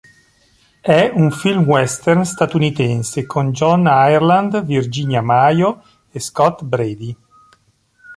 È 0.81 1.11
un 1.13 1.29
film 1.29 1.61
western 1.65 2.25
statunitense 2.25 3.27
con 3.27 3.51
John 3.51 3.81
Ireland, 3.85 4.63
Virginia 4.65 5.21
Mayo 5.21 5.83
e 6.09 6.19
Scott 6.19 6.63
Brady. 6.63 7.15